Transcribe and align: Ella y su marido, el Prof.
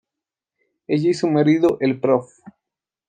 Ella 0.87 1.11
y 1.11 1.13
su 1.13 1.27
marido, 1.29 1.77
el 1.79 1.99
Prof. 1.99 2.27